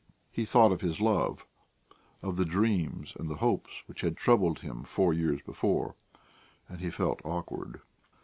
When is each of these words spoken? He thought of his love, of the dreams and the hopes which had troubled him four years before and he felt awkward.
He 0.31 0.45
thought 0.45 0.71
of 0.71 0.81
his 0.81 0.99
love, 0.99 1.45
of 2.23 2.35
the 2.35 2.43
dreams 2.43 3.13
and 3.19 3.29
the 3.29 3.35
hopes 3.35 3.83
which 3.85 4.01
had 4.01 4.17
troubled 4.17 4.61
him 4.61 4.83
four 4.83 5.13
years 5.13 5.43
before 5.43 5.93
and 6.67 6.79
he 6.79 6.89
felt 6.89 7.21
awkward. 7.23 7.81